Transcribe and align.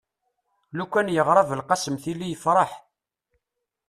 lukan 0.77 1.07
yeɣra 1.15 1.43
belqsem 1.49 1.95
tili 2.03 2.27
yefreḥ 2.29 2.71